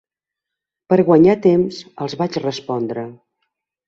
Per 0.93 0.97
guanyar 1.09 1.35
temps 1.43 1.81
els 2.05 2.15
vaig 2.23 2.39
respondre. 2.47 3.05